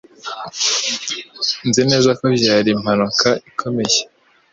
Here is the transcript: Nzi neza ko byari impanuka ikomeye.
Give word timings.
Nzi 1.67 1.81
neza 1.91 2.09
ko 2.19 2.23
byari 2.37 2.69
impanuka 2.75 3.29
ikomeye. 3.49 3.99